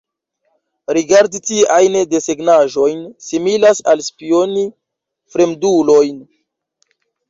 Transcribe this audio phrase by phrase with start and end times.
[0.97, 4.69] Rigardi tiajn desegnaĵojn similas al spioni
[5.35, 6.23] fremdulojn.